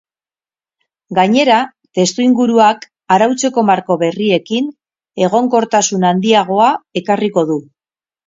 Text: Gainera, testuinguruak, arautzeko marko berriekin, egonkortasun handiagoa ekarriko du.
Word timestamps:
Gainera, 1.17 1.57
testuinguruak, 1.97 2.87
arautzeko 3.17 3.65
marko 3.69 3.99
berriekin, 4.05 4.71
egonkortasun 5.29 6.07
handiagoa 6.13 6.73
ekarriko 7.03 7.45
du. 7.53 7.59